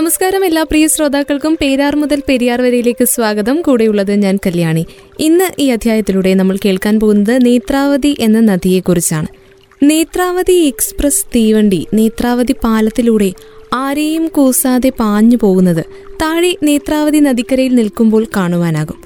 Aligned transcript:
നമസ്കാരം 0.00 0.44
എല്ലാ 0.44 0.62
പ്രിയ 0.62 0.86
ശ്രോതാക്കൾക്കും 0.86 1.58
പേരാർ 1.60 1.96
മുതൽ 1.96 2.22
പെരിയാർ 2.28 2.62
വരയിലേക്ക് 2.62 3.04
സ്വാഗതം. 3.04 3.60
കൂടെയുള്ളത് 3.60 4.12
ഞാൻ 4.12 4.38
കല്യാണി. 4.46 4.86
ഇന്ന് 5.20 5.62
ഈ 5.62 5.70
അധ്യായത്തിലൂടെ 5.70 6.34
നമ്മൾ 6.34 6.56
കേൾക്കാൻ 6.64 7.00
പോകുന്നത് 7.00 7.46
നേത്രാവതി 7.46 8.16
എന്ന 8.20 8.40
നദിയെക്കുറിച്ചാണ്. 8.40 9.26
നേത്രാവതി 9.82 10.52
എക്സ്പ്രസ് 10.52 11.26
തീവണ്ടി 11.26 11.86
നേത്രാവതി 11.94 12.52
പാലത്തിലൂടെ 12.64 13.32
ആരെയും 13.74 14.28
കൂസാതെ 14.28 14.92
പാഞ്ഞു 15.00 15.36
പോകുന്നത് 15.36 15.84
താഴെ 16.22 16.56
നേത്രാവതി 16.62 17.18
നദിക്കരയിൽ 17.18 17.74
നിൽക്കുമ്പോൾ 17.74 18.26
കാണുവാനാകും. 18.36 18.96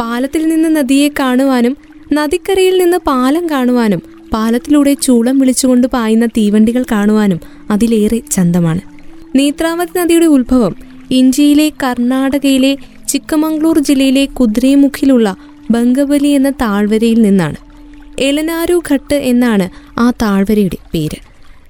പാലത്തിൽ 0.00 0.48
നിന്ന് 0.48 0.76
നദിയെ 0.76 1.08
കാണുവാനും 1.20 1.76
നദിക്കരയിൽ 2.12 2.78
നിന്ന് 2.78 2.96
പാലം 2.96 3.50
കാണുവാനും 3.50 4.02
പാലത്തിലൂടെ 4.32 4.94
ചൂളം 4.94 5.38
വിളിച്ചുകൊണ്ട് 5.38 5.86
പായുന്ന 5.86 6.26
തീവണ്ടികൾ 6.26 6.84
കാണുവാനും 6.92 7.40
അതിലേറെ 7.70 8.20
ചന്തമാണ്. 8.32 8.93
നേത്രാവതി 9.36 9.98
നദിയുടെ 9.98 10.26
ഉത്ഭവം 10.26 10.74
ഇന്ത്യയിലെ 11.10 11.72
കർണാടകയിലെ 11.82 12.76
ചിക്കമംഗ്ലൂർ 13.08 13.78
ജില്ലയിലെ 13.78 14.24
കുദ്രേമുഖിലുള്ള 14.24 15.36
ബംഗബലി 15.70 16.28
എന്ന 16.28 16.50
താഴ്വരയിൽ 16.50 17.22
നിന്നാണ്. 17.22 17.56
എലനാരു 18.18 18.82
ഘട്ട് 18.90 19.14
എന്നാണ് 19.14 19.66
ആ 20.00 20.10
താഴ്വരയുടെ 20.22 20.78
പേര്. 20.94 21.18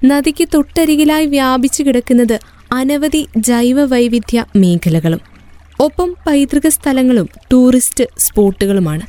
നദിക്ക് 0.04 0.48
തൊട്ടരികിലായി 0.54 1.26
വ്യാപിച്ചു 1.26 1.82
കിടക്കുന്നത് 1.82 2.40
അനവധി 2.72 3.26
ജൈവ 3.36 3.84
വൈവിധ്യ 3.84 4.44
മേഖലകളും 4.56 5.20
ഒപ്പം 5.80 6.16
പൈതൃക 6.26 6.68
സ്ഥലങ്ങളും 6.68 7.28
ടൂറിസ്റ്റ് 7.52 8.04
സ്പോട്ടുകളുമാണ്. 8.18 9.02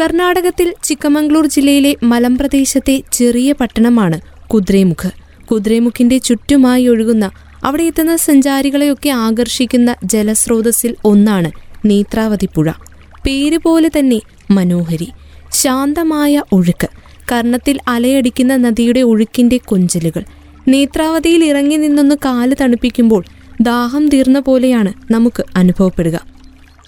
കർണാടകത്തിൽ 0.00 0.74
ചിക്കമംഗ്ലൂർ 0.84 1.46
ജില്ലയിലെ 1.46 1.96
മലമ്പ്രദേശത്തെ 2.02 3.02
ചെറിയ 3.12 3.52
പട്ടണമാണ് 3.52 4.20
കുദ്രേമുഖ്. 4.48 5.10
കുദ്രേമുഖിന്റെ 5.50 6.18
ചുറ്റുമായി 6.18 6.86
ഒഴുകുന്ന 6.86 7.30
അവിടെ 7.68 7.82
എത്തുന്ന 7.82 8.16
സഞ്ചാരികളെയൊക്കെ 8.16 9.10
ആകർഷിക്കുന്ന 9.10 9.94
ജലസ്രോതസ്സിൽ 10.04 10.94
ഒന്നാണ് 11.04 11.50
നേത്രാവതി 11.84 12.48
പുഴ 12.54 12.68
പേര് 13.26 13.58
പോലെ 13.58 13.88
തന്നെ 13.88 14.20
മനോഹരി 14.50 15.08
ശാന്തമായ 15.52 16.42
ഒഴുക്ക് 16.52 16.88
കർണത്തിൽ 17.32 17.78
അലയടിക്കുന്ന 17.88 18.56
നദിയുടെ 18.56 19.00
ഒഴുക്കിന്റെ 19.00 19.60
കൊഞ്ചലുകൾ. 19.64 20.22
നേത്രാവതിയിൽ 20.68 21.44
ഇറങ്ങി 21.44 21.76
നിന്നൊന്ന് 21.76 22.14
കാൽ 22.24 22.56
തണുപ്പിക്കുമ്പോൾ 22.60 23.24
ദാഹം 23.60 24.08
തീർന്ന 24.08 24.38
പോലെയാണ് 24.38 24.92
നമുക്ക് 25.12 25.44
അനുഭവപ്പെടുക. 25.56 26.16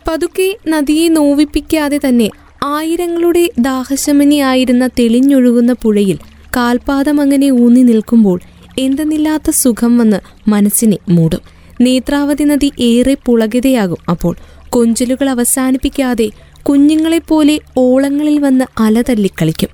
പതുക്കെ 0.09 0.57
നദിയെ 0.69 1.09
നോവിപ്പിക്കാതെ 1.09 2.01
തന്നെ 2.09 2.29
ആയിരങ്ങളുടെ 2.65 3.51
ദാഹശമനിയായിരുന്ന 3.59 4.87
തെളിഞ്ഞൊഴുകുന്ന 4.99 5.73
പുഴയിൽ 5.73 6.19
കാൽപാദം 6.57 7.21
അങ്ങനെ 7.21 7.51
ഊന്നി 7.51 7.83
നിൽക്കുമ്പോൾ 7.83 8.39
എന്തെന്നില്ലാത്ത 8.81 9.51
സുഖം 9.51 9.99
വന്ന് 9.99 10.19
മനസ്സിനെ 10.51 10.99
മൂടും. 11.09 11.43
നേത്രാവതി 11.81 12.45
നദി 12.45 12.73
ഏറെ 12.81 13.17
പുളകിതയാകും 13.27 14.11
അപ്പോൾ 14.11 14.37
കൊഞ്ചലുകൾ 14.69 15.29
അവസാനിപ്പിക്കാതെ 15.29 16.29
കുഞ്ഞുങ്ങളെപ്പോലെ 16.63 17.61
ഓളങ്ങളിൽ 17.77 18.39
വന്ന് 18.39 18.65
അലതല്ലിക്കളിക്കും 18.79 19.69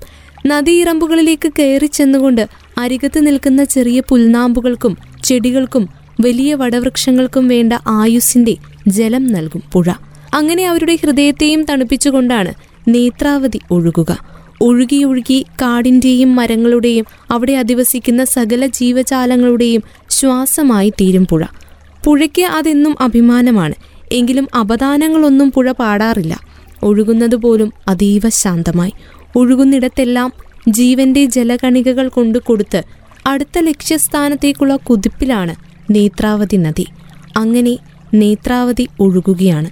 നദിയിറമ്പുകളിലേക്ക് 0.45 1.49
കയറി 1.59 1.85
ചെന്നുകൊണ്ട് 1.85 2.47
അരികത്ത് 2.77 3.27
നിൽക്കുന്ന 3.27 3.63
ചെറിയ 3.63 3.99
പുൽനാമ്പുകൾക്കും 4.09 4.97
ചെടികൾക്കും 5.23 5.89
വലിയ 6.21 6.53
വടവൃക്ഷങ്ങൾക്കും 6.53 7.47
വേണ്ട 7.47 7.73
ആയുസിന്റെ 7.87 8.55
ജലം 8.87 9.27
നൽകും 9.27 9.63
പുഴ. 9.71 9.87
അങ്ങനെ 10.33 10.67
അവരുടെ 10.67 10.95
ഹൃദയത്തെയും 10.95 11.65
തണുപ്പിച്ചുകൊണ്ടാണ് 11.69 12.53
നേത്രാവതി 12.87 13.59
ഒഴുകുക. 13.71 14.36
ഒഴുകി 14.61 15.03
ഒഴുകി 15.03 15.45
കാടിന്റെയും 15.61 16.35
മരങ്ങളുടെയും 16.35 17.05
അവിടെ 17.31 17.53
അധിവസിക്കുന്ന 17.53 18.23
സകല 18.23 18.65
ജീവജാലങ്ങളുടെയും 18.65 19.83
ശ്വാസമായി 20.09 20.89
തീരും 20.89 21.27
പുഴ. 21.27 21.43
പുഴയ്ക്ക് 22.05 22.41
അതെന്നും 22.41 22.95
അഭിമാനമാണ്. 23.01 23.73
എങ്കിലും 24.11 24.47
അപദാനങ്ങളൊന്നും 24.59 25.51
പുഴ 25.51 25.71
പാടാറില്ല. 25.71 26.39
ഒഴുകുന്നത് 26.83 27.35
പോലും 27.35 27.71
അതീവ 27.87 28.21
ശാന്തമായി. 28.29 28.93
ഒഴുകുന്നിടത്തെല്ലാം 29.35 30.33
ജീവന്റെ 30.67 31.25
ജലകണികകൾ 31.25 32.07
കൊണ്ട് 32.07 32.39
കൊടുത്ത് 32.39 32.83
അടുത്ത 33.27 33.59
ലക്ഷ്യസ്ഥാനത്തേക്കുള്ള 33.59 34.75
കുതിപ്പിലാണ് 34.75 35.55
നേത്രാവതി 35.91 36.57
നദി. 36.57 36.87
അങ്ങനെ 37.37 37.77
നേത്രാവതി 38.13 38.87
ഒഴുകുകയാണ്. 38.99 39.69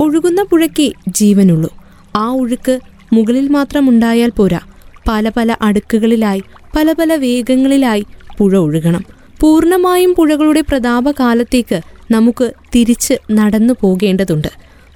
ഒഴുകുന്ന 0.00 0.42
പുഴയ്ക്ക് 0.42 0.92
ജീവനുള്ളൂ. 1.08 1.70
ആ 2.16 2.28
ഒഴുക്ക് 2.28 2.80
മുകളിൽ 3.14 3.48
മാത്രം 3.48 3.88
ഉണ്ടായാൽ 3.88 4.30
പോരാ. 4.30 4.60
പല 5.08 5.28
പല 5.36 5.56
അടുക്കുകളിലായി 5.62 6.42
പല 6.76 6.92
പല 6.92 7.14
വേഗങ്ങളിലായി 7.14 8.04
പുഴ 8.38 8.56
ഒഴുകണം. 8.56 9.02
പൂർണമായും 9.40 10.14
പുഴകളുടെ 10.18 10.60
പ്രതാപകാലത്തേക്ക് 10.60 11.78
നമുക്ക് 12.10 12.46
തിരിച്ച് 12.74 13.14
നടന്നു 13.32 13.74
പോകേണ്ടതുണ്ട്. 13.80 14.48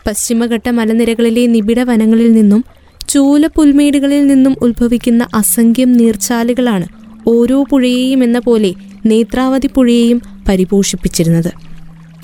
പശ്ചിമഘട്ട 0.06 0.68
മലനിരകളിലെ 0.68 1.46
നിബിഡ 1.46 1.80
വനങ്ങളിൽ 1.80 2.32
നിന്നും 2.32 2.64
ചൂല 3.08 3.46
പുൽമേടുകളിൽ 3.46 4.26
നിന്നും 4.26 4.56
ഉത്ഭവിക്കുന്ന 4.62 5.26
അസംഖ്യം 5.34 5.92
നീർച്ചാലുകളാണ് 5.92 6.86
ഓരോ 7.26 7.58
പുഴയെയും 7.70 8.20
എന്ന 8.24 8.38
പോലെ 8.38 8.74
നേത്രാവതി 9.06 9.68
പുഴയെയും 9.74 10.20
പരിപോഷിപ്പിച്ചിരുന്നത്. 10.48 11.52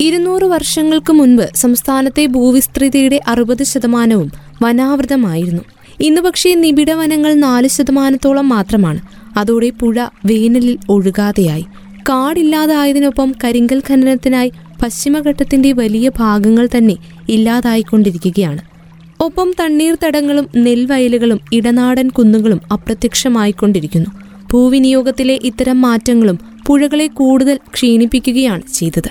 ഇരുന്നൂറ് 0.01 0.43
വർഷങ്ങൾക്ക് 0.43 1.13
മുൻപ് 1.13 1.45
സംസ്ഥാനത്തെ 1.55 2.23
ഭൂവിസ്തൃതിയുടെ 2.25 3.19
അറുപത് 3.27 3.63
ശതമാനവും 3.63 4.29
വനാവൃതമായിരുന്നു. 4.61 5.63
ഇന്ന് 5.99 6.21
പക്ഷേ 6.21 6.53
നിബിഡ 6.53 6.91
വനങ്ങൾ 6.91 7.33
നാല് 7.33 7.67
ശതമാനത്തോളം 7.67 8.49
മാത്രമാണ്. 8.49 8.99
അതോടെ 9.37 9.69
പുഴ 9.69 10.05
വേനലിൽ 10.25 10.77
ഒഴുകാതെയായി. 10.89 11.65
കാടില്ലാതായതിനൊപ്പം 12.09 13.35
കരിങ്കൽ 13.43 13.81
ഖനനത്തിനായി 13.89 14.51
പശ്ചിമഘട്ടത്തിന്റെ 14.83 15.73
വലിയ 15.73 16.11
ഭാഗങ്ങൾ 16.17 16.69
തന്നെ 16.77 16.95
ഇല്ലാതായിക്കൊണ്ടിരിക്കുകയാണ്. 17.29 18.61
ഒപ്പം 19.19 19.53
തണ്ണീർത്തടങ്ങളും 19.59 20.47
നെൽവയലുകളും 20.55 21.39
ഇടനാടൻ 21.53 22.09
കുന്നുകളും 22.09 22.61
അപ്രത്യക്ഷമായിക്കൊണ്ടിരിക്കുന്നു. 22.71 24.09
ഭൂവിനിയോഗത്തിലെ 24.53 25.39
ഇത്തരം 25.43 25.81
മാറ്റങ്ങളും 25.81 26.39
പുഴകളെ 26.67 27.07
കൂടുതൽ 27.07 27.59
ക്ഷീണിപ്പിക്കുകയാണ് 27.73 28.61
ചെയ്തത്. 28.73 29.09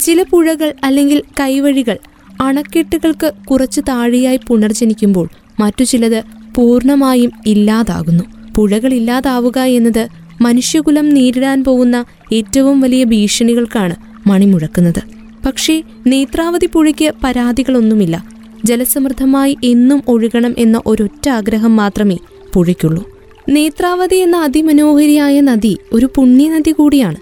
ചില 0.00 0.24
പുഴകൾ 0.30 0.74
അല്ലെങ്കിൽ 0.84 1.22
കൈവഴികൾ 1.40 1.98
അണക്കെട്ടുകൾക്ക് 2.40 3.32
കുറച്ച് 3.50 3.80
താഴെയായി 3.88 4.40
പുനർജനിക്കുമ്പോൾ 4.48 5.28
മറ്റു 5.60 5.84
ചിലത് 5.84 6.22
പൂർണമായും 6.56 7.30
ഇല്ലാതാകുന്നു. 7.46 8.24
പുഴകൾ 8.56 8.94
ഇല്ലാതാവുക 8.94 9.58
എന്നത് 9.58 10.08
മനുഷ്യകുലം 10.40 11.08
നേരിടാൻ 11.08 11.64
പോകുന്ന 11.64 12.04
ഏറ്റവും 12.32 12.80
വലിയ 12.80 13.04
ഭീഷണികൾക്കാണ് 13.04 13.96
മണിമുഴക്കുന്നത്. 14.26 15.02
പക്ഷേ 15.46 15.82
നേത്രാവതി 16.06 16.66
പുഴയ്ക്ക് 16.66 17.14
പരാതികളൊന്നുമില്ല. 17.24 18.24
ജലസമൃദ്ധമായി 18.64 19.56
എന്നും 19.64 20.02
ഒഴുകണം 20.08 20.54
എന്ന 20.58 20.82
ഒരൊറ്റ 20.86 21.28
ആഗ്രഹം 21.28 21.76
മാത്രമേ 21.76 22.16
പുഴയ്ക്കുള്ളൂ. 22.52 23.10
നേത്രാവതി 23.48 24.16
എന്ന 24.16 24.36
അതിമനോഹരിയായ 24.36 25.40
നദി 25.40 25.78
ഒരു 25.92 26.08
പുണ്യനദി 26.16 26.70
കൂടിയാണ്. 26.70 27.16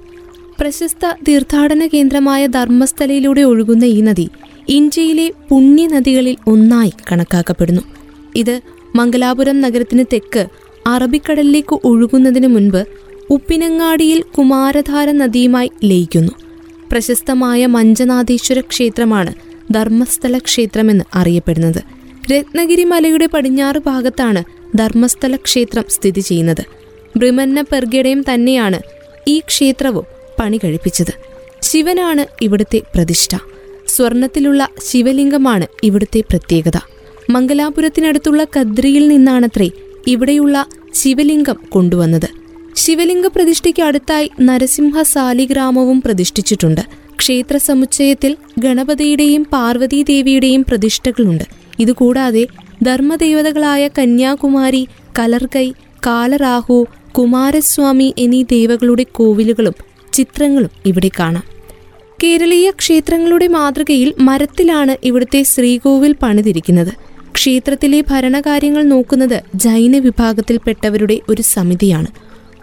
പ്രശസ്ത 0.60 1.12
തീർത്ഥാടന 1.28 1.86
കേന്ദ്രമായ 1.86 2.46
ധർമ്മസ്ഥലയിലൂടെ 2.46 3.40
ഒഴുകുന്ന 3.40 3.84
ഈ 3.84 4.00
നദി 4.00 4.28
ഇന്ത്യയിലെ 4.68 5.32
പുണ്യനദികളിൽ 5.48 6.36
ഒന്നായി 6.46 6.92
കണക്കാക്കപ്പെടുന്നു. 7.12 7.82
ഇത് 8.36 8.60
മംഗലാപുരം 8.96 9.60
നഗരത്തിന് 9.60 10.04
തെക്ക് 10.12 10.46
അറബിക്കടലിലേക്ക് 10.86 11.80
ഒഴുകുന്നതിന് 11.84 12.46
മുൻപ് 12.46 12.86
ഉപ്പിനങ്ങാടിയിൽ 13.30 14.22
കുമാരധാര 14.22 15.10
നദിയുമായി 15.10 15.70
ലയിക്കുന്നു. 15.84 16.32
പ്രശസ്തമായ 16.92 17.66
മഞ്ചനാഥേശ്വര 17.66 18.60
ക്ഷേത്രമാണ് 18.60 19.34
ധർമ്മസ്ഥല 19.72 20.38
ക്ഷേത്രമെന്ന് 20.38 21.04
അറിയപ്പെടുന്നത്. 21.14 21.82
രത്നഗിരി 22.32 22.84
മലയുടെ 22.84 23.26
പടിഞ്ഞാറ് 23.26 23.78
ഭാഗത്താണ് 23.78 24.44
ധർമ്മസ്ഥല 24.78 25.36
ക്ഷേത്രം 25.36 25.84
സ്ഥിതി 25.88 26.20
ചെയ്യുന്നത്. 26.20 26.64
ബ്രിമന്ന 27.16 27.60
പെർഗഡയും 27.60 28.22
തന്നെയാണ് 28.22 28.80
ഈ 29.28 29.40
ക്ഷേത്രവും 29.40 30.04
പണി 30.38 30.60
കഴിപ്പിച്ചത്. 30.64 31.12
ശിവനാണ് 31.62 32.26
ഇവിടുത്തെ 32.42 32.82
പ്രതിഷ്ഠ. 32.94 33.36
സ്വർണത്തിലുള്ള 33.86 34.68
ശിവലിംഗമാണ് 34.84 35.66
ഇവിടുത്തെ 35.82 36.20
പ്രത്യേകത. 36.20 36.91
മംഗലാപുരത്തിനടുത്തുള്ള 37.30 38.46
കദ്രിയിൽ 38.56 39.08
നിന്നാണത്രേ 39.08 39.70
ഇവിടെയുള്ള 40.06 40.66
ശിവലിംഗം 40.94 41.56
കൊണ്ടുവന്നത്. 41.68 42.28
ശിവലിംഗ 42.76 43.26
പ്രതിഷ്ഠയ്ക്ക് 43.26 43.82
അടുത്തായി 43.82 44.30
നരസിംഹ 44.40 45.02
സാലിഗ്രാമവും 45.02 46.02
പ്രതിഷ്ഠിച്ചിട്ടുണ്ട്. 46.02 46.80
ക്ഷേത്ര 47.16 47.56
സമുച്ചയത്തിൽ 47.56 48.36
ഗണപതിയുടെയും 48.58 49.46
പാർവതീദേവിയുടെയും 49.52 50.64
പ്രതിഷ്ഠകളുണ്ട്. 50.68 51.44
ഇതുകൂടാതെ 51.78 52.46
ധർമ്മദേവതകളായ 52.82 53.88
കന്യാകുമാരി 53.88 54.86
കലർകൈ 55.18 55.72
കാലറാഹു 56.06 56.86
കുമാരസ്വാമി 57.18 58.14
എന്നീ 58.18 58.42
ദേവകളുടെ 58.42 59.06
കോവിലുകളും 59.12 59.74
ചിത്രങ്ങളും 60.12 60.70
ഇവിടെ 60.86 61.10
കാണാം. 61.18 61.42
കേരളീയ 62.24 62.70
ക്ഷേത്രങ്ങളുടെ 62.70 63.46
മാതൃകയിൽ 63.46 64.14
മരത്തിലാണ് 64.18 64.96
ഇവിടുത്തെ 65.04 65.42
ശ്രീകോവിൽ 65.42 66.14
പണിതിരിക്കുന്നത്. 66.22 67.11
ക്ഷേത്രത്തിലെ 67.34 68.00
ഭരണകാര്യങ്ങൾ 68.10 68.82
നോക്കുന്നത് 68.82 69.42
ജൈന 69.54 69.98
വിഭാഗത്തിൽപ്പെട്ടവരുടെ 69.98 71.20
ഒരു 71.28 71.42
സമിതിയാണ്. 71.42 72.06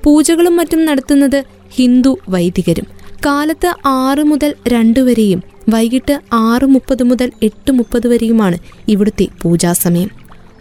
പൂജകളും 0.04 0.58
മറ്റും 0.58 0.86
നടത്തുന്നത് 0.86 1.44
ഹിന്ദു 1.76 2.20
വൈദികരും. 2.30 2.88
കാലത്ത് 3.26 3.74
ആറ് 3.86 4.24
മുതൽ 4.24 4.54
രണ്ട് 4.68 5.00
വരെയും 5.00 5.44
വൈകിട്ട് 5.70 6.20
ആറ് 6.34 6.66
മുപ്പത് 6.66 7.04
മുതൽ 7.04 7.32
എട്ട് 7.44 7.72
മുപ്പത് 7.72 8.08
വരെയുമാണ് 8.08 8.58
ഇവിടുത്തെ 8.88 9.28
പൂജാസമയം. 9.42 10.10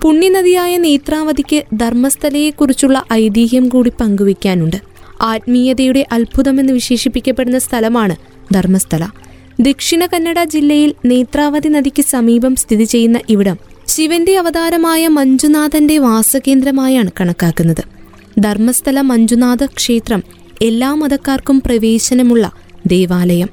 പുണ്യനദിയായ 0.03 0.77
നേത്രാവതിക്ക് 0.77 1.65
ധർമ്മസ്ഥലയെക്കുറിച്ചുള്ള 1.73 3.05
ഐതിഹ്യം 3.13 3.69
കൂടി 3.69 3.93
പങ്കുവയ്ക്കാനുണ്ട്. 4.01 4.77
ആത്മീയതയുടെ 5.21 6.07
അത്ഭുതമെന്ന് 6.13 6.73
വിശേഷിപ്പിക്കപ്പെടുന്ന 6.73 7.59
സ്ഥലമാണ് 7.59 8.17
ധർമ്മസ്ഥല. 8.55 9.07
ദക്ഷിണ 9.61 10.07
കന്നഡ 10.07 10.45
ജില്ലയിൽ 10.45 10.95
നേത്രാവതി 11.05 11.69
നദിക്ക് 11.69 12.03
സമീപം 12.03 12.55
സ്ഥിതി 12.57 12.85
ചെയ്യുന്ന 12.85 13.21
ഇവിടം 13.29 13.68
ശിവന്റെ 13.99 14.39
അവതാരമായ 14.39 15.09
മഞ്ജുനാഥന്റെ 15.09 15.99
വാസകേന്ദ്രമായാണ് 15.99 17.11
കണക്കാക്കുന്നത്. 17.21 17.85
ധർമ്മസ്ഥല 18.41 19.01
മഞ്ജുനാഥ 19.01 19.67
ക്ഷേത്രം 19.67 20.23
എല്ലാ 20.63 20.95
മതക്കാർക്കും 20.95 21.63
പ്രവേശനമുള്ള 21.67 22.53
ദേവാലയം. 22.87 23.49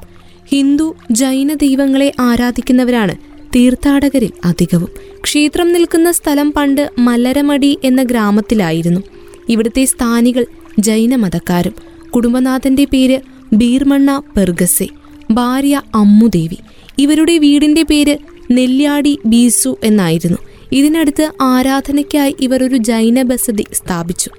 ഹിന്ദു 0.52 0.96
ജൈന 1.12 1.54
ദൈവങ്ങളെ 1.54 2.14
ആരാധിക്കുന്നവരാണ് 2.20 3.16
തീർത്ഥാടകരിൽ 3.56 4.32
അധികവും. 4.46 4.90
ക്ഷേത്രം 5.22 5.74
നിൽക്കുന്ന 5.74 6.12
സ്ഥലം 6.12 6.52
പണ്ട് 6.52 6.92
മലരമടി 7.00 7.80
എന്ന 7.84 8.04
ഗ്രാമത്തിലായിരുന്നു. 8.04 9.02
ഇവിടുത്തെ 9.50 9.86
സ്ഥാനികൾ 9.86 10.46
ജൈന 10.80 11.16
മതക്കാരും. 11.16 11.74
കുടുംബനാഥന്റെ 12.10 12.86
പേര് 12.86 13.20
ബീർമണ്ണ 13.54 14.22
പെർഗസെ 14.38 14.88
ഭാര്യ 15.32 15.82
അമ്മുദേവി. 15.96 16.58
ഇവരുടെ 16.98 17.38
വീടിന്റെ 17.38 17.84
പേര് 17.84 18.18
നെല്ലിയാടി 18.52 19.20
ബീസു 19.26 19.78
എന്നായിരുന്നു. 19.84 20.38
ഇതിനടുത്ത് 20.72 21.32
ആരാധനയ്ക്കായി 21.42 22.36
ഇവർ 22.40 22.64
ഒരു 22.64 22.76
ജൈന 22.76 23.22
ബസതി 23.22 23.66
സ്ഥാപിച്ചു. 23.74 24.30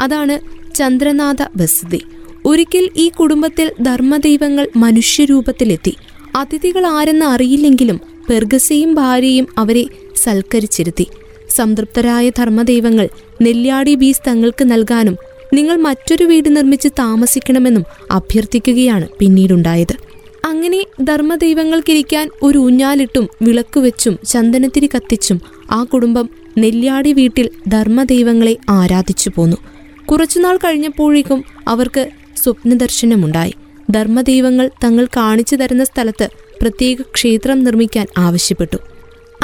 അതാണ് 0.00 0.38
ചന്ദ്രനാഥ 0.74 1.44
ബസതി. 1.56 2.00
ഒരിക്കൽ 2.44 2.90
ഈ 2.96 3.08
കുടുംബത്തിൽ 3.08 3.72
ധർമ്മദൈവങ്ങൾ 3.82 4.68
മനുഷ്യരൂപത്തിലെത്തി. 4.76 5.96
അതിഥികൾ 6.36 6.86
ആരെന്ന് 6.86 7.26
അറിയില്ലെങ്കിലും 7.26 8.00
പെർഗസയും 8.28 8.94
ഭാര്യയും 8.94 9.46
അവരെ 9.58 9.86
സൽക്കരിച്ചിരുത്തി. 10.16 11.06
സംതൃപ്തരായ 11.50 12.30
ധർമ്മദൈവങ്ങൾ 12.30 13.08
നെല്ലിയാടി 13.42 13.94
ബീസ് 13.94 14.20
തങ്ങൾക്ക് 14.28 14.70
നൽകാനും 14.70 15.16
നിങ്ങൾ 15.54 15.76
മറ്റൊരു 15.76 16.24
വീട് 16.24 16.56
നിർമ്മിച്ച് 16.56 16.88
താമസിക്കണമെന്നും 16.88 17.84
അഭ്യർത്ഥിക്കുകയാണ് 18.10 19.08
പിന്നീടുണ്ടായത്. 19.18 20.09
അങ്ങനെ 20.50 20.84
ധർമ്മദൈവങ്ങൾക്കിരിക്കാൻ 21.02 22.30
ഒരു 22.42 22.58
ഊഞ്ഞാലിട്ടും 22.58 23.28
വിളക്കുവെച്ചും 23.42 24.18
ചന്ദനത്തിരി 24.28 24.88
കത്തിച്ചും 24.96 25.40
ആ 25.70 25.84
കുടുംബം 25.84 26.28
നെല്ലിയാടി 26.58 27.12
വീട്ടിൽ 27.12 27.50
ധർമ്മദൈവങ്ങളെ 27.68 28.56
ആരാധിച്ചു 28.70 29.30
പോന്നു. 29.36 29.56
കുറച്ചുനാൾ 30.04 30.56
കഴിഞ്ഞപ്പോഴേക്കും 30.56 31.44
അവർക്ക് 31.68 32.10
സ്വപ്നദർശനമുണ്ടായി. 32.36 33.54
ധർമ്മദൈവങ്ങൾ 33.90 34.70
തങ്ങൾ 34.84 35.06
കാണിച്ചു 35.16 35.56
തരുന്ന 35.56 35.84
സ്ഥലത്ത് 35.84 36.28
പ്രത്യേക 36.62 37.02
ക്ഷേത്രം 37.14 37.64
നിർമ്മിക്കാൻ 37.64 38.06
ആവശ്യപ്പെട്ടു. 38.18 38.76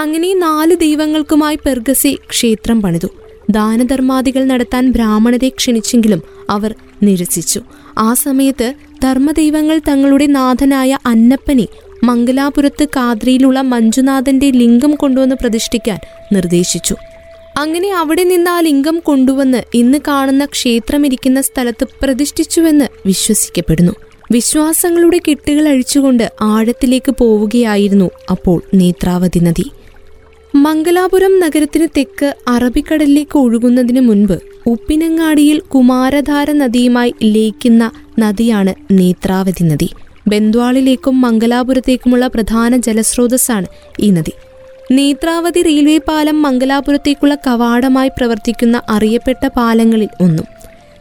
അങ്ങനെ 0.00 0.34
നാല് 0.34 0.76
ദൈവങ്ങൾക്കുമായി 0.76 1.56
പെർഗസി 1.66 2.18
ക്ഷേത്രം 2.30 2.82
പണിതു. 2.82 3.06
ദാനധർമാദികൾ 3.50 4.44
നടത്താൻ 4.44 4.92
ബ്രാഹ്മണരെ 4.92 5.48
ക്ഷണിച്ചെങ്കിലും 5.48 6.22
അവർ 6.50 6.74
നിരസിച്ചു. 7.02 7.60
ആ 7.98 8.14
സമയത്ത് 8.14 8.74
ധർമ്മദൈവങ്ങൾ 9.02 9.80
തങ്ങളുടെ 9.88 10.26
നാഥനായ 10.26 10.98
അന്നപ്പനെ 11.06 11.66
മംഗലാപുരത്ത് 12.04 12.84
കാദ്രിയിലുള്ള 12.84 13.60
മഞ്ജുനാഥന്റെ 13.60 14.50
ലിംഗം 14.50 14.90
കൊണ്ടുവന്ന് 14.90 15.36
പ്രതിഷ്ഠിക്കാൻ 15.36 15.98
നിർദ്ദേശിച്ചു. 16.32 16.96
അങ്ങനെ 17.58 17.92
അവിടെ 17.92 18.24
നിന്ന് 18.24 18.50
ആ 18.50 18.60
ലിംഗം 18.60 18.98
കൊണ്ടുവന്ന് 18.98 19.62
ഇന്ന് 19.74 19.98
കാണുന്ന 20.08 20.44
ക്ഷേത്രമിരിക്കുന്ന 20.44 21.40
സ്ഥലത്ത് 21.40 21.86
പ്രതിഷ്ഠിച്ചുവെന്ന് 22.02 22.84
വിശ്വസിക്കപ്പെടുന്നു. 23.06 23.92
വിശ്വാസങ്ങളുടെ 24.32 25.20
കെട്ടുകൾ 25.28 25.68
അഴിച്ചുകൊണ്ട് 25.68 26.32
ആഴത്തിലേക്ക് 26.42 27.14
പോവുകയായിരുന്നു 27.18 28.10
അപ്പോൾ 28.30 28.62
നേത്രാവതി 28.74 29.38
നദി. 29.38 29.64
മംഗലാപുരം 30.54 31.40
നഗരത്തിന് 31.40 31.88
തെക്ക് 31.96 32.34
അറബിക്കടലിലേക്ക് 32.48 33.38
ഒഴുകുന്നതിന് 33.38 34.00
മുൻപ് 34.00 34.40
ഉപ്പിനങ്ങാടിയിൽ 34.66 35.60
കുമാരധാര 35.60 36.52
നദിയുമായി 36.52 37.14
ലയിക്കുന്ന 37.22 37.90
നദിയാണ് 38.18 38.74
നേത്രാവതി 38.90 39.64
നദി. 39.64 39.88
ബന്ദ്വാളിലേക്കും 40.28 41.20
മംഗലാപുരത്തേക്കുമുള്ള 41.20 42.26
പ്രധാന 42.26 42.76
ജലസ്രോതസ്സാണ് 42.76 43.66
ഈ 44.00 44.10
നദി. 44.10 44.32
നേത്രാവതി 44.92 45.62
റെയിൽവേ 45.62 45.98
പാലം 45.98 46.42
മംഗലാപുരത്തേക്കുള്ള 46.42 47.34
കവാടമായി 47.34 48.08
പ്രവർത്തിക്കുന്ന 48.08 48.82
അറിയപ്പെട്ട 48.88 49.46
പാലങ്ങളിൽ 49.46 50.08
ഒന്നും. 50.20 50.44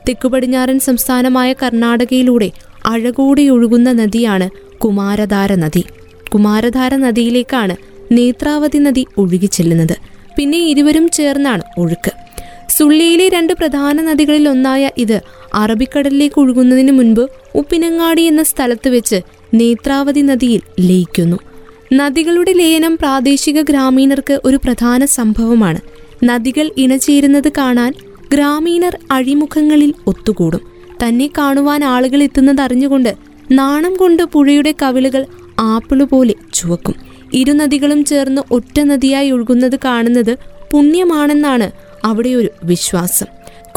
തെക്കുപടിഞ്ഞാറൻ 0.09 0.79
സംസ്ഥാനമായ 0.79 1.53
കർണാടകയിലൂടെ 1.53 2.51
അഴകോടെ 2.85 3.41
ഒഴുകുന്ന 3.41 3.91
നദിയാണ് 3.91 4.77
കുമാരധാര 4.77 5.55
നദി. 5.55 5.83
കുമാരധാര 6.33 6.95
നദിയിലേക്കാണ് 6.95 7.75
നേത്രാവതി 8.11 8.77
നദി 8.77 9.05
ഒഴുകി 9.17 9.45
ചെല്ലുന്നത് 9.45 9.95
പിന്നെ 10.35 10.57
ഇരുവരും 10.57 11.09
ചേർന്നാണ് 11.09 11.63
ഒഴുക്ക്. 11.77 12.11
സുള്ളിയിലെ 12.69 13.29
രണ്ട് 13.29 13.53
പ്രധാന 13.53 14.01
നദികളിൽ 14.01 14.49
ഒന്നായ 14.49 14.89
ഇത് 14.97 15.21
അറബിക്കടലിലേക്ക് 15.55 16.41
ഒഴുകുന്നതിന് 16.41 16.91
മുൻപ് 16.91 17.29
ഉപ്പിനങ്ങാടി 17.55 18.21
എന്ന 18.21 18.43
സ്ഥലത്ത് 18.43 18.89
വെച്ച് 18.89 19.21
നേത്രാവതി 19.53 20.21
നദിയിൽ 20.21 20.61
ലയിക്കുന്നു. 20.79 21.37
നദികളുടെ 21.93 22.53
ലയനം 22.53 22.97
പ്രാദേശിക 22.97 23.61
ഗ്രാമീണർക്ക് 23.61 24.41
ഒരു 24.45 24.57
പ്രധാന 24.57 25.05
സംഭവമാണ്. 25.05 25.79
നദികൾ 26.23 26.71
ഇണചേരുന്നത് 26.77 27.51
കാണാൻ 27.57 27.93
ഗ്രാമീണർ 28.33 28.99
അഴിമുഖങ്ങളിൽ 29.11 29.93
ഒത്തുകൂടും. 30.07 30.61
തന്നെ 31.03 31.29
കാണുവാൻ 31.37 31.83
ആളുകൾ 31.83 32.23
എത്തുന്നത് 32.23 32.61
അറിഞ്ഞുകൊണ്ട് 32.61 33.15
നാണം 33.51 33.95
കൊണ്ട് 33.95 34.23
പുഴയുടെ 34.23 34.73
കവിളുകൾ 34.81 35.25
ആപ്പിളുപോലെ 35.59 36.33
ചുവക്കും. 36.53 36.95
ഇരു 37.33 37.51
നദികളും 37.51 38.05
ചേർന്ന് 38.05 38.41
ഒറ്റ 38.51 38.79
നദിയായി 38.79 39.31
ഒഴുകുന്നത് 39.31 39.79
കാണുന്നത് 39.85 40.37
പുണ്യമാണെന്നാണ് 40.71 41.71
അവിടെ 42.05 42.29
ഒരു 42.29 42.49
വിശ്വാസം. 42.63 43.25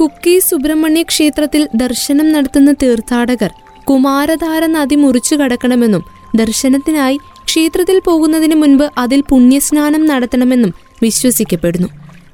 കുക്കി 0.01 0.39
സുബ്രഹ്മണ്യ 0.39 1.03
ക്ഷേത്രത്തിൽ 1.03 1.69
ദർശനം 1.75 2.33
നടത്തുന്ന 2.33 2.73
തീർത്ഥാടകർ 2.73 3.51
കുമാരധാര 3.85 4.67
നദി 4.67 4.95
മുറിച്ചു 4.95 5.35
കടക്കണമെന്നും 5.35 6.03
ദർശനത്തിനായി 6.37 7.19
ക്ഷേത്രത്തിൽ 7.45 8.01
പോകുന്നതിന് 8.05 8.55
മുൻപ് 8.55 8.91
അതിൽ 8.99 9.21
പുണ്യസ്നാനം 9.31 10.07
നടത്തണമെന്നും 10.07 10.75
വിശ്വസിക്കപ്പെടുന്നു. 11.03 11.89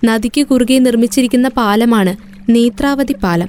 നദിക്ക് 0.04 0.46
കുറുകെ 0.46 0.78
നിർമ്മിച്ചിരിക്കുന്ന 0.78 1.48
പാലമാണ് 1.48 2.16
നേത്രാവതി 2.50 3.12
പാലം. 3.12 3.48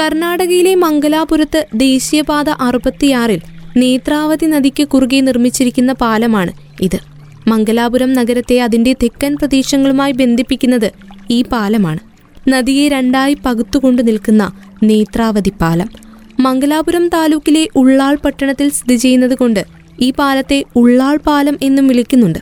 കർണാടകയിലെ 0.00 0.74
മംഗലാപുരത്ത് 0.74 1.66
ദേശീയപാത 1.74 2.50
അറുപത്തിയാറിൽ 2.50 3.40
നേത്രാവതി 3.76 4.46
നദിക്ക് 4.46 4.88
കുറുകെ 4.88 5.20
നിർമ്മിച്ചിരിക്കുന്ന 5.20 5.92
പാലമാണ് 5.92 6.52
ഇത്. 6.80 6.98
മംഗലാപുരം 7.48 8.12
നഗരത്തെ 8.12 8.60
അതിന്റെ 8.60 8.92
തെക്കൻ 8.92 9.36
പ്രദേശങ്ങളുമായി 9.36 10.12
ബന്ധിപ്പിക്കുന്നത് 10.12 10.92
ഈ 11.30 11.42
പാലമാണ്. 11.42 12.07
നദിയെ 12.48 12.88
രണ്ടായി 12.88 13.36
പകുത്തുകൊണ്ട് 13.46 14.08
നിൽക്കുന്ന 14.08 14.52
നേത്രാവതി 14.82 15.52
പാലം. 15.60 15.88
മംഗലാപുരം 16.40 17.08
താലൂക്കിലെ 17.08 17.68
ഉള്ളാൾ 17.76 18.14
പട്ടണത്തിൽ 18.14 18.70
സ്ഥിതി 18.70 18.96
ചെയ്യുന്നത് 18.96 19.34
കൊണ്ട് 19.34 19.66
ഈ 20.00 20.10
പാലത്തെ 20.10 20.64
ഉള്ളാൾ 20.76 21.16
പാലം 21.16 21.58
എന്നും 21.62 21.88
വിളിക്കുന്നുണ്ട്. 21.88 22.38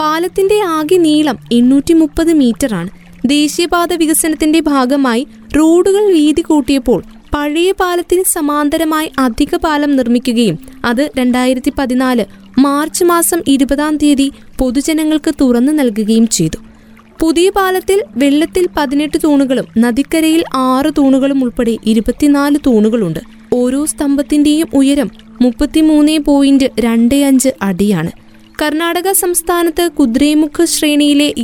പാലത്തിന്റെ 0.00 0.58
ആകെ 0.62 0.96
നീളം 0.96 1.38
എണ്ണൂറ്റി 1.52 1.94
മുപ്പത് 1.94 2.32
മീറ്ററാണ് 2.32 2.90
ദേശീയപാത 3.26 3.92
വികസനത്തിന്റെ 3.94 4.60
ഭാഗമായി 4.60 5.26
റോഡുകൾ 5.56 6.04
വീതി 6.12 6.42
കൂട്ടിയപ്പോൾ 6.42 7.04
പഴയ 7.34 7.72
പാലത്തിന് 7.72 8.24
സമാന്തരമായി 8.24 9.10
അധിക 9.18 9.56
പാലം 9.56 9.96
നിർമ്മിക്കുകയും 9.96 10.58
അത് 10.84 11.10
രണ്ടായിരത്തി 11.18 11.72
പതിനാല് 11.78 12.24
മാർച്ച് 12.58 13.04
മാസം 13.04 13.40
ഇരുപതാം 13.48 13.96
തീയതി 13.96 14.32
പൊതുജനങ്ങൾക്ക് 14.58 15.30
തുറന്നു 15.40 15.72
നൽകുകയും 15.72 16.26
ചെയ്തു. 16.26 16.58
പുതിയ 17.22 17.50
പാലത്തിൽ 17.50 18.02
വെള്ളത്തിൽ 18.16 18.68
പതിനെട്ട് 18.76 19.18
തൂണുകളും 19.24 19.66
നദിക്കരയിൽ 19.78 20.44
ആറ് 20.54 20.90
തൂണുകളും 20.98 21.42
ഉൾപ്പെടെ 21.44 21.78
ഇരുപത്തിനാല് 21.86 22.58
തൂണുകളുണ്ട്. 22.66 23.20
ഓരോ 23.52 23.84
സ്തംഭത്തിന്റെയും 23.84 24.68
ഉയരം 24.74 25.10
മുപ്പത്തിമൂന്ന് 25.40 26.18
പോയിന്റ് 26.18 26.64
രണ്ട് 26.80 27.14
അഞ്ച് 27.14 27.48
അടിയാണ്. 27.62 28.10
കർണാടക 28.62 29.12
സംസ്ഥാനത്ത് 29.12 29.90
കുദ്രേമുഖ 29.98 30.64
ശ്രേണിയിലെ 30.64 31.34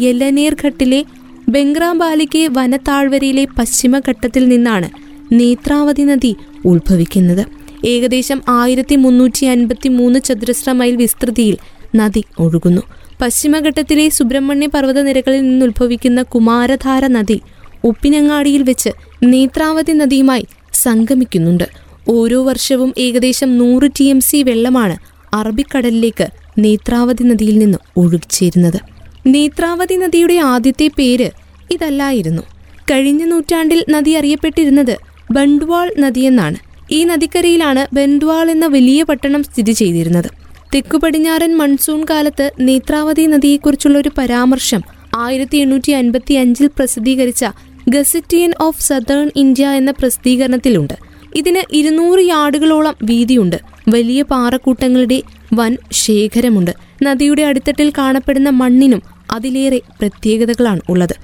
ഘട്ടിലെ 0.64 1.04
ബംഗ്രാബാലിക്ക് 1.48 2.48
വനത്താഴ്വരയിലെ 2.52 3.46
പശ്ചിമഘട്ടത്തിൽ 3.58 4.48
നിന്നാണ് 4.48 4.88
നേത്രാവതി 5.32 6.02
നദി 6.02 6.36
ഉത്ഭവിക്കുന്നത്. 6.64 7.44
ഏകദേശം 7.84 8.42
ആയിരത്തി 8.48 8.96
മുന്നൂറ്റി 8.96 9.44
അൻപത്തി 9.46 9.88
മൂന്ന് 9.88 10.18
ചതുരശ്ര 10.20 10.72
മൈൽ 10.72 10.96
വിസ്തൃതിയിൽ 10.96 11.56
നദി 11.96 12.24
ഒഴുകുന്നു. 12.38 12.82
പശ്ചിമഘട്ടത്തിലെ 13.20 14.08
സുബ്രഹ്മണ്യ 14.08 14.66
പർവത 14.66 15.02
നിരകളിൽ 15.02 15.40
നിന്നുത്ഭവിക്കുന്ന 15.40 16.22
കുമാരധാര 16.22 17.06
നദി 17.06 17.40
ഉപ്പിനങ്ങാടിയിൽ 17.84 18.62
വെച്ച് 18.62 18.90
നേത്രാവതി 19.22 19.92
നദിയുമായി 19.92 20.46
സംഗമിക്കുന്നുണ്ട്. 20.72 21.64
ഓരോ 22.08 22.42
വർഷവും 22.42 22.94
ഏകദേശം 22.98 23.58
നൂറ് 23.58 23.90
ടി 24.00 24.04
എം 24.04 24.20
സി 24.20 24.42
വെള്ളമാണ് 24.42 24.96
അറബിക്കടലിലേക്ക് 25.34 26.26
നേത്രാവതി 26.58 27.24
നദിയിൽ 27.24 27.58
നിന്ന് 27.58 27.78
ഒഴുകിച്ചേരുന്നത്. 27.96 28.80
നേത്രാവതി 29.26 29.94
നദിയുടെ 29.94 30.36
ആദ്യത്തെ 30.36 30.90
പേര് 30.98 31.30
ഇതല്ലായിരുന്നു. 31.70 32.42
കഴിഞ്ഞ 32.90 33.24
നൂറ്റാണ്ടിൽ 33.24 33.84
നദി 33.88 34.10
അറിയപ്പെട്ടിരുന്നത് 34.10 34.96
ബണ്ട്വാൾ 35.30 35.92
നദിയെന്നാണ്. 35.98 36.56
ഈ 36.90 37.04
നദിക്കരയിലാണ് 37.04 37.86
ബണ്ട്വാൾ 37.92 38.50
എന്ന 38.50 38.66
വലിയ 38.66 39.02
പട്ടണം 39.02 39.42
സ്ഥിതി 39.42 39.72
ചെയ്തിരുന്നത്. 39.72 40.45
തെക്കു 40.74 40.96
പടിഞ്ഞാറൻ 40.96 41.56
മൺസൂൺ 41.56 42.06
കാലത്ത് 42.10 42.52
നേത്രാവതി 42.60 43.26
നദിയെക്കുറിച്ചുള്ള 43.26 43.98
ഒരു 43.98 44.10
പരാമർശം 44.18 44.82
ആയിരത്തി 45.16 45.56
എണ്ണൂറ്റി 45.56 45.92
അൻപത്തി 45.92 46.34
അഞ്ചിൽ 46.34 46.66
പ്രസിദ്ധീകരിച്ച 46.66 47.44
ഗസറ്റിയൻ 47.88 48.52
ഓഫ് 48.60 48.82
സദേൺ 48.82 49.30
ഇന്ത്യ 49.36 49.66
എന്ന 49.66 49.90
പ്രസിദ്ധീകരണത്തിലുണ്ട്. 49.90 50.94
ഇതിന് 51.34 51.62
ഇരുന്നൂറ് 51.72 52.20
യാർഡുകളോളം 52.20 52.94
വീതിയുണ്ട്. 53.02 53.56
വലിയ 53.88 54.22
പാറക്കൂട്ടങ്ങളുടെ 54.22 55.22
വൻ 55.54 55.76
ശേഖരമുണ്ട്. 55.92 56.70
നദിയുടെ 57.02 57.42
അടിത്തട്ടിൽ 57.42 57.92
കാണപ്പെടുന്ന 57.98 58.48
മണ്ണിനും 58.48 59.02
അതിലേറെ 59.32 59.80
പ്രത്യേകതകളാണ് 60.00 60.80
ഉള്ളത്. 60.88 61.14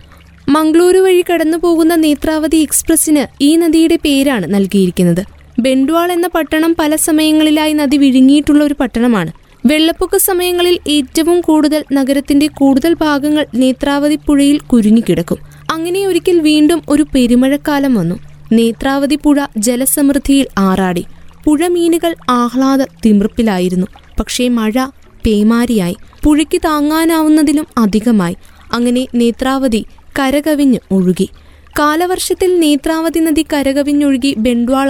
മംഗളൂരു 0.48 0.98
വഴി 0.98 1.24
കടന്നു 1.32 1.58
പോകുന്ന 1.58 1.94
നേത്രാവതി 1.94 2.56
എക്സ്പ്രസിന് 2.56 3.26
ഈ 3.40 3.56
നദിയുടെ 3.56 3.96
പേരാണ് 3.96 4.54
നൽകിയിരിക്കുന്നത്. 4.54 5.41
ബെൻഡ്വാൾ 5.58 6.12
എന്ന 6.12 6.26
പട്ടണം 6.26 6.76
പല 6.78 6.96
സമയങ്ങളിലായി 6.96 7.72
നദി 7.72 7.96
വിഴുങ്ങിയിട്ടുള്ള 7.96 8.64
ഒരു 8.64 8.74
പട്ടണമാണ്. 8.80 9.32
വെള്ളപ്പൊക്ക 9.66 10.16
സമയങ്ങളിൽ 10.16 10.78
ഏറ്റവും 10.88 11.40
കൂടുതൽ 11.40 11.84
നഗരത്തിന്റെ 11.92 12.46
കൂടുതൽ 12.46 12.94
ഭാഗങ്ങൾ 12.94 13.46
നേത്രാവതി 13.54 14.16
പുഴയിൽ 14.16 14.58
കുരുങ്ങിക്കിടക്കും 14.58 15.38
അങ്ങനെ 15.70 16.06
ഒരിക്കൽ 16.06 16.40
വീണ്ടും 16.40 16.82
ഒരു 16.88 17.06
പെരുമഴക്കാലം 17.14 17.94
വന്നു. 17.94 18.16
നേത്രാവതി 18.52 19.18
പുഴ 19.24 19.46
ജലസമൃദ്ധിയിൽ 19.58 20.46
ആറാടി. 20.58 21.04
പുഴ 21.44 21.66
മീനുകൾ 21.66 22.14
ആഹ്ലാദ 22.30 22.82
തിമിർപ്പിലായിരുന്നു. 22.82 23.86
പക്ഷേ 24.20 24.48
മഴ 24.48 24.86
പേമാരിയായി. 25.26 25.96
പുഴയ്ക്ക് 26.24 26.60
താങ്ങാനാവുന്നതിലും 26.64 27.66
അധികമായി. 27.78 28.36
അങ്ങനെ 28.72 29.06
നേത്രാവതി 29.14 29.84
കരകവിഞ്ഞ് 30.18 30.78
ഒഴുകി. 30.90 31.28
കാലവർഷത്തിൽ 31.78 32.60
നേത്രാവതി 32.60 33.20
നദി 33.20 33.46
കരകവിഞ്ഞൊഴുകി 33.52 34.34
ബെൻഡ്വാൾ 34.38 34.88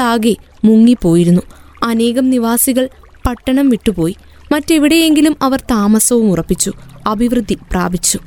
മുങ്ങിപ്പോയിരുന്നു. 0.64 1.42
അനേകം 1.82 2.30
നിവാസികൾ 2.30 2.88
പട്ടണം 3.26 3.68
വിട്ടുപോയി. 3.68 4.16
മറ്റെവിടെയെങ്കിലും 4.52 5.36
അവർ 5.42 5.60
താമസവും 5.60 6.30
ഉറപ്പിച്ചു 6.30 6.72
അഭിവൃദ്ധി 7.06 7.54
പ്രാപിച്ചു. 7.54 8.18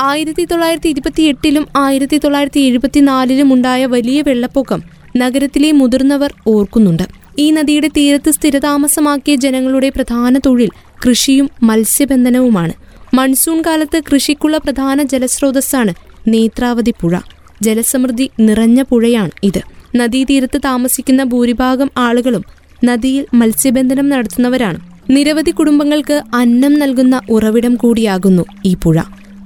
ആയിരത്തി 0.00 0.44
തൊള്ളായിരത്തി 0.44 0.88
ഇരുപത്തി 0.88 1.22
എട്ടിലും 1.22 1.66
ആയിരത്തി 1.76 2.18
തൊള്ളായിരത്തി 2.18 2.60
എഴുപത്തിനാലിലും 2.60 3.52
ഉണ്ടായ 3.52 3.86
വലിയ 3.86 4.22
വെള്ളപ്പൊക്കം 4.26 4.82
നഗരത്തിലെ 5.16 5.72
മുതിർന്നവർ 5.72 6.34
ഓർക്കുന്നുണ്ട്. 6.46 7.02
ഈ 7.38 7.50
നദിയുടെ 7.50 7.88
തീരത്ത് 7.88 8.30
സ്ഥിരതാമസമാക്കിയ 8.30 9.34
ജനങ്ങളുടെ 9.34 9.88
പ്രധാന 9.88 10.38
തൊഴിൽ 10.38 10.70
കൃഷിയും 11.06 11.50
മത്സ്യബന്ധനവുമാണ്. 11.62 12.72
മൺസൂൺ 13.14 13.62
കാലത്ത് 13.66 14.02
കൃഷിക്കുള്ള 14.12 14.56
പ്രധാന 14.56 15.02
ജലസ്രോതസ്സാണ് 15.02 15.94
നേത്രാവതി 16.28 16.94
പുഴ. 17.00 17.14
ജലസമൃദ്ധി 17.62 18.30
നിറഞ്ഞ 18.40 18.82
പുഴയാണ് 18.82 19.30
ഇത്. 19.42 19.60
നദീതീരത്ത് 19.96 20.60
താമസിക്കുന്ന 20.64 21.24
ഭൂരിഭാഗം 21.24 21.90
ആളുകളും 21.96 22.44
നദിയിൽ 22.84 23.26
മത്സ്യബന്ധനം 23.34 24.08
നടത്തുന്നവരാണ്. 24.08 24.78
നിരവധി 25.10 25.50
കുടുംബങ്ങൾക്ക് 25.50 26.22
അന്നം 26.34 26.78
നൽകുന്ന 26.78 27.20
ഉറവിടം 27.30 27.74
കൂടിയാകുന്നു 27.74 28.44
ഈ 28.64 28.76
പുഴ. 28.82 28.96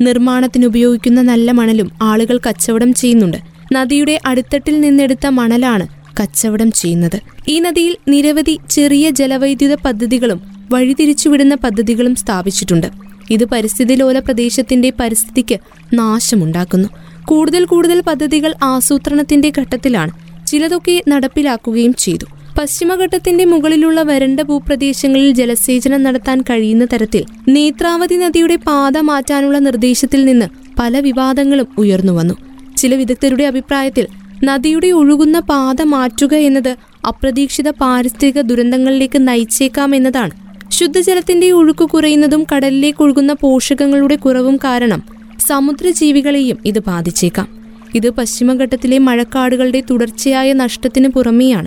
നിർമ്മാണത്തിനുപയോഗിക്കുന്ന 0.00 1.20
നല്ല 1.20 1.50
മണലും 1.50 1.90
ആളുകൾ 2.02 2.38
കച്ചവടം 2.48 2.94
ചെയ്യുന്നുണ്ട്. 2.94 3.36
നദിയുടെ 3.72 4.20
അടിത്തട്ടിൽ 4.26 4.80
നിന്നെടുത്ത 4.80 5.26
മണലാണ് 5.26 5.86
കച്ചവടം 6.22 6.72
ചെയ്യുന്നത്. 6.72 7.20
ഈ 7.48 7.58
നദിയിൽ 7.58 7.96
നിരവധി 8.08 8.58
ചെറിയ 8.70 9.10
ജലവൈദ്യുത 9.10 9.74
പദ്ധതികളും 9.74 10.40
വഴിതിരിച്ചുവിടുന്ന 10.70 11.54
പദ്ധതികളും 11.54 12.14
സ്ഥാപിച്ചിട്ടുണ്ട്. 12.14 12.86
ഇത് 13.30 13.44
പരിസ്ഥിതി 13.44 13.94
ലോല 13.94 14.18
പ്രദേശത്തിന്റെ 14.18 14.92
പരിസ്ഥിതിക്ക് 15.00 15.60
നാശമുണ്ടാക്കുന്നു. 15.94 16.88
കൂടുതൽ 17.26 17.64
കൂടുതൽ 17.64 18.00
പദ്ധതികൾ 18.00 18.54
ആസൂത്രണത്തിന്റെ 18.62 19.52
ഘട്ടത്തിലാണ്. 19.58 20.12
ചിലതൊക്കെ 20.46 21.02
നടപ്പിലാക്കുകയും 21.08 21.94
ചെയ്തു. 21.94 22.26
പശ്ചിമഘട്ടത്തിന്റെ 22.58 23.44
മുകളിലുള്ള 23.44 24.02
വരണ്ട 24.02 24.40
ഭൂപ്രദേശങ്ങളിൽ 24.40 25.32
ജലസേചനം 25.32 26.02
നടത്താൻ 26.02 26.40
കഴിയുന്ന 26.40 26.84
തരത്തിൽ 26.84 27.22
നേത്രാവതി 27.48 28.16
നദിയുടെ 28.16 28.56
പാത 28.66 28.98
മാറ്റാനുള്ള 29.00 29.58
നിർദ്ദേശത്തിൽ 29.58 30.24
നിന്ന് 30.24 30.48
പല 30.78 31.00
വിവാദങ്ങളും 31.00 31.68
ഉയർന്നുവന്നു 31.78 32.36
ചില 32.76 32.94
വിദഗ്ധരുടെ 32.94 33.44
അഭിപ്രായത്തിൽ 33.44 34.06
നദിയുടെ 34.44 34.90
ഒഴുകുന്ന 34.90 35.40
പാത 35.40 35.82
മാറ്റുക 35.86 36.34
എന്നത് 36.48 36.72
അപ്രതീക്ഷിത 37.06 37.70
പാരിസ്ഥിതിക 37.80 38.40
ദുരന്തങ്ങളിലേക്ക് 38.40 39.28
നയിച്ചേക്കാം 39.28 39.94
എന്നതാണ്. 39.94 40.34
ശുദ്ധജലത്തിന്റെ 40.70 41.50
ഒഴുക്ക് 41.50 41.84
കുറയുന്നതും 41.84 42.46
കടലിലേക്ക് 42.52 43.02
ഒഴുകുന്ന 43.02 43.32
പോഷകങ്ങളുടെ 43.32 44.16
കുറവും 44.16 44.56
കാരണം 44.56 45.00
സമുദ്രജീവികളെയും 45.48 46.58
ഇത് 46.66 46.78
ബാധിച്ചേക്കാം. 46.78 47.48
ഇത് 47.94 48.10
പശ്ചിമഘട്ടത്തിലെ 48.10 48.98
മഴക്കാടുകളുടെ 48.98 49.82
തുടർച്ചയായ 49.90 50.52
നഷ്ടത്തിന് 50.52 51.08
പുറമെയാണ്. 51.08 51.66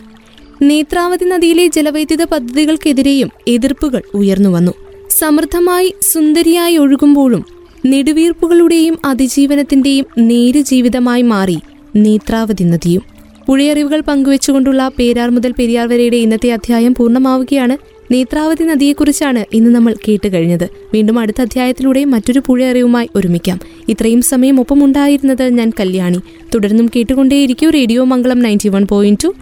നേത്രാവതി 0.62 1.26
നദിയിലെ 1.26 1.68
ജലവൈദ്യുത 1.68 2.24
പദ്ധതികൾക്കെതിരെയും 2.24 3.30
എതിർപ്പുകൾ 3.48 4.02
ഉയർന്നു 4.14 4.50
വന്നു. 4.50 4.72
സമൃദ്ധമായി 5.10 5.94
സുന്ദരിയായി 6.14 6.78
ഒഴുകുമ്പോഴും 6.78 7.46
നെടുവീർപ്പുകളുടെയും 7.86 8.98
അതിജീവനത്തിന്റെയും 9.06 10.06
നേരു 10.18 10.62
ജീവിതമായി 10.62 11.22
മാറി 11.22 11.58
നേത്രാവതി 11.96 12.64
നദിയും. 12.64 13.02
പുഴയറിവുകൾ 13.46 14.02
പങ്കുവെച്ചുകൊണ്ടുള്ള 14.02 14.92
പേരാർ 15.00 15.30
മുതൽ 15.30 15.52
പെരിയാർ 15.52 15.88
വരെയുടെ 15.88 16.18
ഇന്നത്തെ 16.18 16.52
അധ്യായം 16.52 16.96
പൂർണമാവുകയാണ്. 16.96 17.78
നേത്രാവതി 18.12 18.64
നദിയെക്കുറിച്ചാണ് 18.64 19.46
ഇന്ന് 19.54 19.76
നമ്മൾ 19.76 19.96
കേട്ട് 20.08 20.34
കഴിഞ്ഞത്. 20.34 20.70
വീണ്ടും 20.94 21.20
അടുത്ത 21.20 21.42
അധ്യായത്തിലൂടെ 21.42 22.06
മറ്റൊരു 22.06 22.42
പുഴയറിവുമായി 22.46 23.10
ഒരുമിക്കാം. 23.16 23.60
ഇത്രയും 23.90 24.22
സമയം 24.22 24.60
ഒപ്പമുണ്ടായിരുന്നത് 24.60 25.44
ഞാൻ 25.44 25.72
കല്യാണി. 25.80 26.20
തുടർന്നും 26.56 26.90
കേട്ടുകൊണ്ടേയിരിക്കും 26.96 27.70
radio 27.70 28.04
Mangalam 28.04 28.40
ninety 28.40 28.70
one 28.70 28.88
point 28.88 29.24
two. 29.24 29.34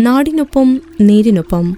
നാടിനൊപ്പം 0.00 0.80
നേരിനൊപ്പം. 1.00 1.76